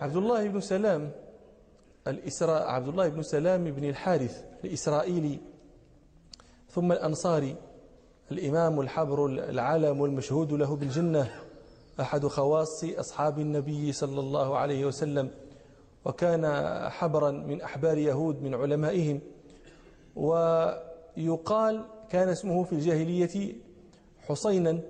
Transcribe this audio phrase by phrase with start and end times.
[0.00, 1.10] عبد الله بن سلام
[2.06, 5.38] الإسراء عبد الله بن سلام بن الحارث الإسرائيلي
[6.70, 7.56] ثم الأنصاري
[8.32, 11.30] الإمام الحبر العالم المشهود له بالجنة
[12.00, 15.30] أحد خواص أصحاب النبي صلى الله عليه وسلم
[16.04, 16.46] وكان
[16.90, 19.20] حبرا من أحبار يهود من علمائهم
[20.16, 23.54] ويقال كان اسمه في الجاهلية
[24.28, 24.80] حسينا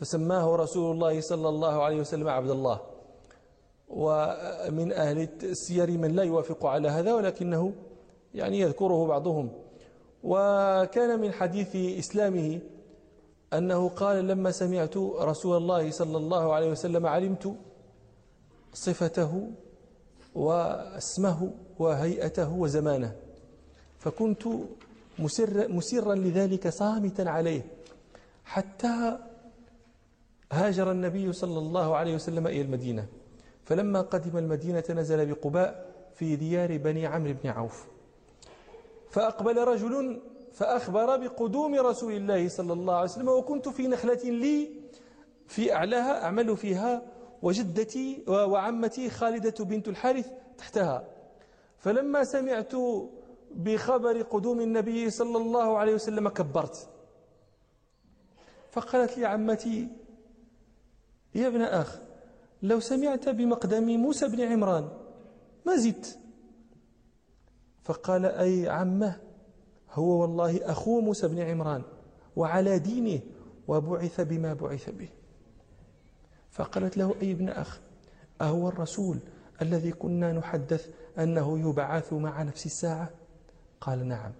[0.00, 2.80] فسماه رسول الله صلى الله عليه وسلم عبد الله.
[3.90, 7.72] ومن أهل السير من لا يوافق على هذا ولكنه
[8.34, 9.50] يعني يذكره بعضهم.
[10.24, 12.60] وكان من حديث إسلامه
[13.52, 17.54] أنه قال لما سمعت رسول الله صلى الله عليه وسلم علمت
[18.74, 19.50] صفته
[20.34, 23.16] واسمه وهيئته وزمانه
[23.98, 24.42] فكنت
[25.18, 27.62] مسر مسرا لذلك صامتا عليه
[28.44, 29.18] حتى
[30.52, 33.06] هاجر النبي صلى الله عليه وسلم إلى المدينة.
[33.70, 37.86] فلما قدم المدينة نزل بقباء في ديار بني عمرو بن عوف.
[39.10, 40.20] فأقبل رجل
[40.52, 44.70] فأخبر بقدوم رسول الله صلى الله عليه وسلم وكنت في نخلة لي
[45.46, 47.02] في أعلاها أعمل فيها
[47.42, 51.04] وجدتي وعمتي خالدة بنت الحارث تحتها.
[51.78, 52.72] فلما سمعت
[53.50, 56.88] بخبر قدوم النبي صلى الله عليه وسلم كبرت.
[58.70, 59.88] فقالت لي عمتي
[61.34, 62.09] يا ابن أخ
[62.62, 64.88] لو سمعت بمقدم موسى بن عمران
[65.66, 66.18] ما زدت؟
[67.82, 69.20] فقال أي عمه
[69.90, 71.82] هو والله أخو موسى بن عمران
[72.36, 73.20] وعلى دينه
[73.68, 75.08] وبعث بما بعث به.
[76.50, 77.80] فقالت له أي ابن أخ
[78.40, 79.18] أهو الرسول
[79.62, 80.88] الذي كنا نحدث
[81.18, 83.10] أنه يبعث مع نفس الساعة؟
[83.80, 84.32] قال نعم.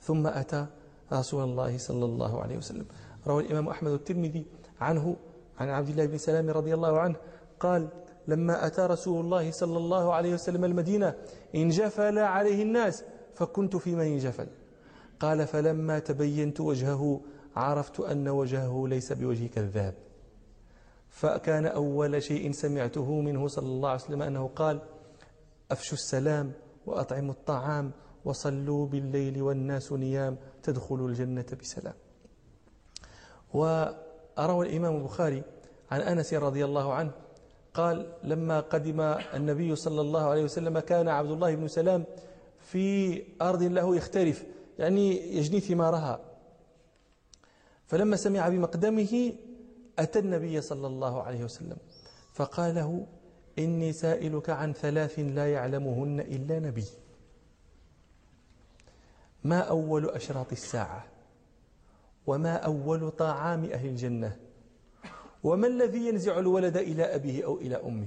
[0.00, 0.66] ثم أتى
[1.12, 2.86] رسول الله صلى الله عليه وسلم.
[3.26, 4.46] روى الإمام أحمد الترمذي
[4.80, 5.16] عنه
[5.58, 7.16] عن عبد الله بن سلام رضي الله عنه
[7.60, 7.88] قال
[8.28, 11.14] لما أتى رسول الله صلى الله عليه وسلم المدينة
[11.54, 14.46] انجفل عليه الناس فكنت في من انجفل
[15.20, 17.20] قال فلما تبينت وجهه
[17.56, 19.94] عرفت أن وجهه ليس بوجه كذاب
[21.08, 24.80] فكان أول شيء سمعته منه صلى الله عليه وسلم أنه قال
[25.70, 26.52] أفشوا السلام
[26.86, 27.92] وأطعموا الطعام
[28.24, 31.94] وصلوا بالليل والناس نيام تدخلوا الجنة بسلام.
[34.38, 35.42] وأروى الإمام البخاري
[35.90, 37.10] عن أنس رضي الله عنه
[37.74, 39.00] قال لما قدم
[39.34, 42.04] النبي صلى الله عليه وسلم كان عبد الله بن سلام
[42.60, 44.44] في أرض له يختلف
[44.78, 46.20] يعني يجني ثمارها.
[47.86, 49.32] فلما سمع بمقدمه
[49.98, 51.76] أتى النبي صلى الله عليه وسلم
[52.32, 53.06] فقال له
[53.58, 56.86] إني سائلك عن ثلاث لا يعلمهن إلا نبي.
[59.44, 61.17] ما أول أشراط الساعة؟
[62.28, 64.36] وما أول طعام أهل الجنة؟
[65.44, 68.06] وما الذي ينزع الولد إلى أبيه أو إلى أمه؟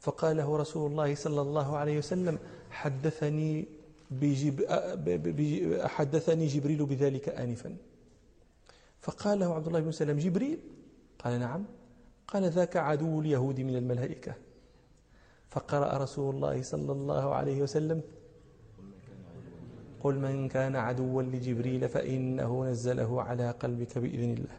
[0.00, 2.38] فقال له رسول الله صلى الله عليه وسلم
[2.70, 3.64] حدثني
[4.10, 4.56] بجب
[5.86, 7.76] حدثني جبريل بذلك آنفا.
[9.00, 10.58] فقال له عبد الله بن سلام جبريل؟
[11.18, 11.64] قال نعم.
[12.28, 14.34] قال ذاك عدو اليهود من الملائكة.
[15.48, 18.02] فقرأ رسول الله صلى الله عليه وسلم
[20.02, 24.56] قل من كان عدوا لجبريل فإنه نزله على قلبك بإذن الله.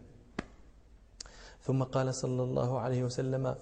[1.62, 3.56] ثم قال صلى الله عليه وسلم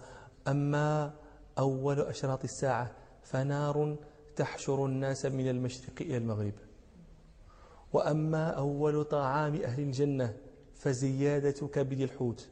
[0.48, 1.12] أما
[1.58, 2.92] أول أشراط الساعة
[3.24, 3.96] فنار
[4.36, 6.54] تحشر الناس من المشرق إلى المغرب.
[7.94, 10.34] وأما أول طعام أهل الجنة
[10.76, 12.48] فزيادة كبد الحوت.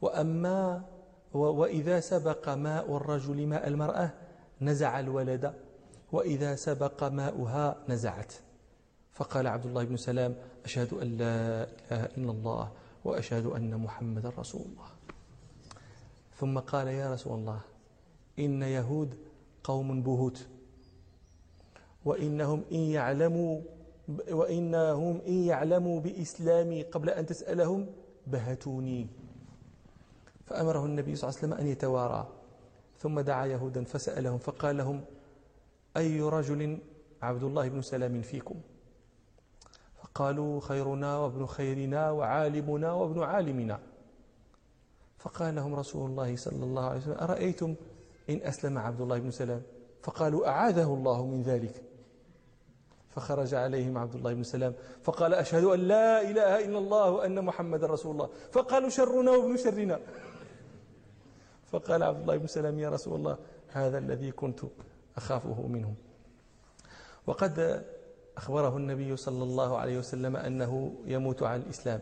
[0.00, 0.82] وأما
[1.32, 4.10] وإذا سبق ماء الرجل ماء المرأة
[4.60, 5.54] نزع الولد
[6.12, 8.32] وإذا سبق ماؤها نزعت.
[9.12, 10.34] فقال عبد الله بن سلام
[10.64, 12.72] أشهد أن لا إله إلا الله
[13.04, 14.88] وأشهد أن محمد رسول الله.
[16.36, 17.60] ثم قال يا رسول الله
[18.38, 19.14] إن يهود
[19.64, 20.46] قوم بهوت
[22.04, 23.60] وإنهم إن يعلموا
[24.30, 27.86] وإنهم إن يعلموا بإسلامي قبل أن تسألهم
[28.26, 29.06] بهتوني.
[30.46, 32.28] فأمره النبي صلى الله عليه وسلم أن يتوارى
[32.98, 35.04] ثم دعا يهودا فسألهم فقال لهم
[35.96, 36.78] أي رجل
[37.22, 38.60] عبد الله بن سلام فيكم؟
[40.02, 43.80] فقالوا خيرنا وابن خيرنا وعالمنا وابن عالمنا.
[45.18, 47.74] فقال لهم رسول الله صلى الله عليه وسلم أرأيتم
[48.30, 49.62] إن أسلم عبد الله بن سلام؟
[50.02, 51.82] فقالوا أعاذه الله من ذلك.
[53.10, 57.84] فخرج عليهم عبد الله بن سلام فقال أشهد أن لا إله إلا الله وأن محمد
[57.84, 58.28] رسول الله.
[58.52, 60.00] فقالوا شرنا وابن شرنا.
[61.66, 63.38] فقال عبد الله بن سلام يا رسول الله
[63.68, 64.60] هذا الذي كنت
[65.20, 65.94] أخافه منهم
[67.26, 67.84] وقد
[68.36, 72.00] أخبره النبي صلى الله عليه وسلم أنه يموت على الإسلام.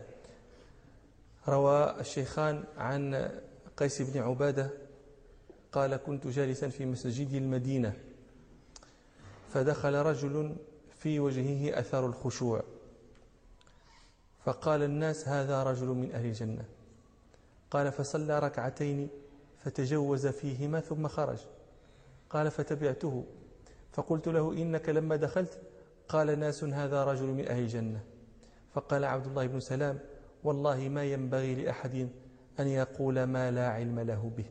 [1.47, 3.31] روى الشيخان عن
[3.77, 4.69] قيس بن عبادة
[5.71, 7.93] قال كنت جالسا في مسجد المدينة
[9.53, 10.55] فدخل رجل
[10.99, 12.63] في وجهه أثر الخشوع
[14.45, 16.65] فقال الناس هذا رجل من أهل الجنة.
[17.71, 19.09] قال فصلى ركعتين
[19.63, 21.39] فتجوز فيهما ثم خرج.
[22.29, 23.25] قال فتبعته.
[23.91, 25.61] فقلت له إنك لما دخلت
[26.09, 28.03] قال ناس هذا رجل من أهل الجنة.
[28.73, 29.99] فقال عبد الله بن سلام
[30.43, 32.09] والله ما ينبغي لأحد
[32.59, 34.45] أن يقول ما لا علم له به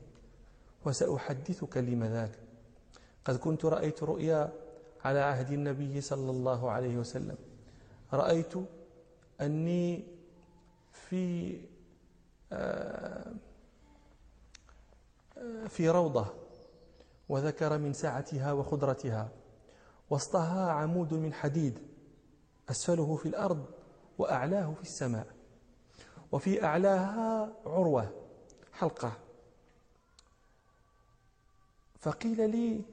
[0.85, 2.39] وسأحدثك لما ذاك.
[3.25, 4.53] قد كنت رأيت رؤيا
[5.05, 7.37] على عهد النبي صلى الله عليه وسلم.
[8.13, 8.53] رأيت
[9.41, 10.05] أني
[10.93, 11.61] في
[12.53, 13.33] آه،
[15.69, 16.27] في روضة
[17.29, 19.33] وذكر من سعتها وخضرتها
[20.11, 21.79] وسطها عمود من حديد
[22.71, 23.67] أسفله في الأرض
[24.19, 25.27] وأعلاه في السماء
[26.33, 28.13] وفي أعلاها عروة
[28.73, 29.13] حلقة.
[32.01, 32.85] فقيل لي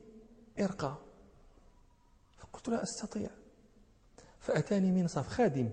[0.59, 0.95] ارقى.
[2.37, 3.29] فقلت لا أستطيع.
[4.39, 5.69] فأتاني منصف خادم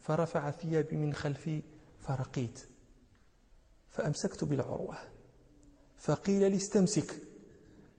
[0.00, 1.62] فرفع ثيابي من خلفي
[2.00, 2.68] فرقيت.
[3.90, 4.96] فأمسكت بالعروة.
[5.96, 7.22] فقيل لي استمسك.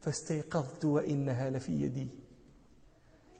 [0.07, 2.07] فاستيقظت وإنها لفي يدي.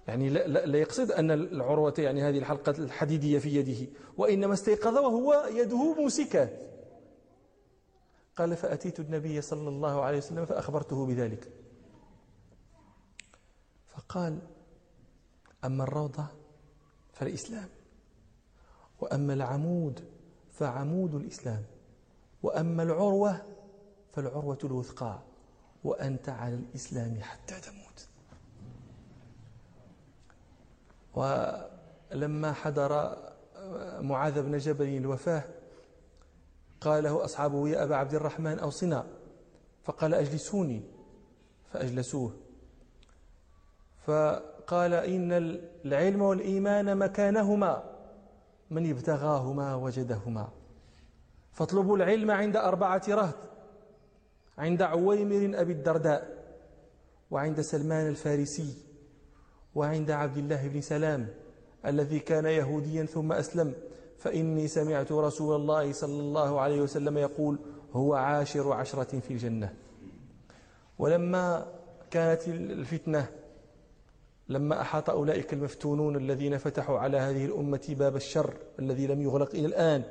[0.08, 4.98] يعني لا, لا, لا يقصد أن العروة يعني هذه الحلقة الحديدية في يده وإنما استيقظ
[4.98, 6.50] وهو يده ممسكة
[8.36, 11.52] قال فأتيت النبي صلى الله عليه وسلم فأخبرته بذلك.
[13.88, 14.40] فقال
[15.66, 16.26] أما الروضة
[17.14, 17.70] فالإسلام
[19.00, 20.04] وأما العمود
[20.52, 21.64] فعمود الإسلام
[22.44, 23.42] وأما العروة
[24.14, 25.20] فالعروة الوثقى.
[25.84, 28.08] وأنت على الإسلام حتى تموت.
[31.16, 33.18] ولما حضر
[34.02, 35.44] معاذ بن جبل الوفاة
[36.82, 39.08] قال له أصحابه يا أبا عبد الرحمن أوصنا.
[39.84, 40.82] فقال أجلسوني.
[41.72, 42.34] فأجلسوه.
[44.06, 45.32] فقال إن
[45.86, 47.84] العلم والإيمان مكانهما
[48.70, 50.50] من ابتغاهما وجدهما.
[51.52, 53.36] فاطلبوا العلم عند أربعة رهط.
[54.58, 56.38] عند عويمر أبي الدرداء
[57.32, 58.74] وعند سلمان الفارسي
[59.76, 61.28] وعند عبد الله بن سلام
[61.86, 63.74] الذي كان يهوديا ثم أسلم.
[64.18, 67.60] فإني سمعت رسول الله صلى الله عليه وسلم يقول
[67.94, 69.74] هو عاشر عشرة في الجنة.
[71.00, 71.74] ولما
[72.12, 73.28] كانت الفتنة
[74.50, 79.66] لما أحاط أولئك المفتونون الذين فتحوا على هذه الأمة باب الشر الذي لم يغلق إلى
[79.66, 80.04] الآن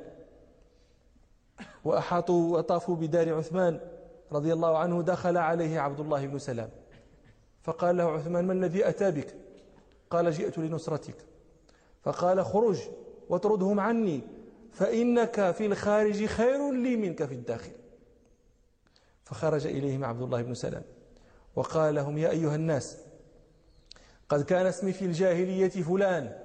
[1.85, 3.79] وأحاطوا وطافوا بدار عثمان
[4.31, 6.69] رضي الله عنه دخل عليه عبد الله بن سلام.
[7.63, 9.35] فقال له عثمان ما الذي أتى بك؟
[10.09, 11.15] قال جئت لنصرتك.
[12.03, 12.81] فقال خرج
[13.29, 14.21] واطردهم عني
[14.71, 17.71] فإنك في الخارج خير لي منك في الداخل.
[19.23, 20.83] فخرج إليهم عبد الله بن سلام.
[21.55, 22.97] وقال لهم يا أيها الناس
[24.29, 26.39] قد كان اسمي في الجاهلية فلان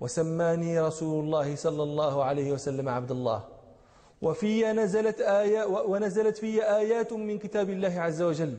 [0.00, 3.51] وسماني رسول الله صلى الله عليه وسلم عبد الله.
[4.22, 8.58] وفي نزلت آية ونزلت في آيات من كتاب الله عز وجل.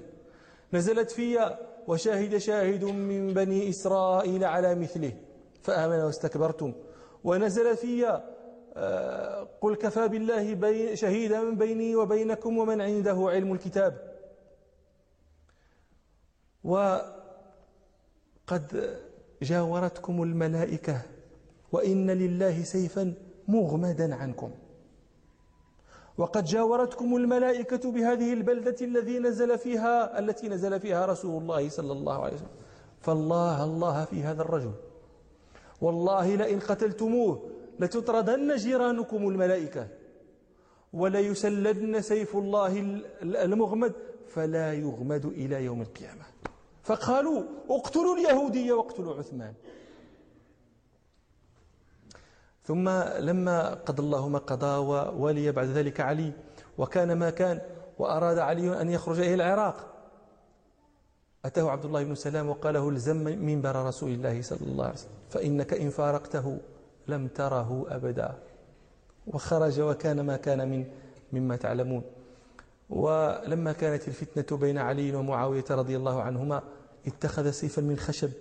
[0.74, 1.58] نزلت في
[1.88, 5.14] وشاهد شاهد من بني إسرائيل على مثله
[5.62, 6.74] فآمن واستكبرتم.
[7.24, 8.22] ونزل في
[8.76, 14.14] آه، قل كفى بالله شهيدا بيني وبينكم ومن عنده علم الكتاب.
[16.64, 17.14] وقد
[19.42, 21.02] جاورتكم الملائكة
[21.72, 23.14] وإن لله سيفا
[23.48, 24.52] مغمدا عنكم.
[26.18, 32.24] وقد جاورتكم الملائكة بهذه البلدة الذي نزل فيها التي نزل فيها رسول الله صلى الله
[32.24, 32.48] عليه وسلم.
[33.02, 34.72] فالله الله في هذا الرجل.
[35.82, 39.88] والله لئن قتلتموه لتطردن جيرانكم الملائكة
[40.94, 43.94] وليسلدن سيف الله المغمد
[44.28, 46.26] فلا يغمد إلى يوم القيامة.
[46.84, 49.54] فقالوا اقتلوا اليهودي واقتلوا عثمان.
[52.64, 52.90] ثم
[53.20, 56.32] لما قضى الله ما قضى وولي بعد ذلك علي
[56.78, 57.62] وكان ما كان
[58.00, 59.90] وأراد علي أن يخرج إلى العراق.
[61.46, 65.12] أتاه عبد الله بن سلام وقال له الزم منبر رسول الله صلى الله عليه وسلم
[65.30, 66.58] فإنك إن فارقته
[67.08, 68.34] لم تره أبدا.
[69.28, 70.86] وخرج وكان ما كان من
[71.34, 72.04] مما تعلمون.
[72.90, 76.64] ولما كانت الفتنة بين علي ومعاوية رضي الله عنهما
[77.08, 78.32] اتخذ سيفا من خشب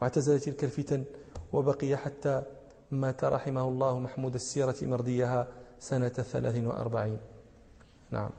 [0.00, 1.04] واعتزل تلك الفتن
[1.52, 2.42] وبقي حتى
[2.90, 5.46] مات رحمه الله محمود السيرة مرديها
[5.80, 7.18] سنة ثلاث وأربعين.
[8.10, 8.30] نعم.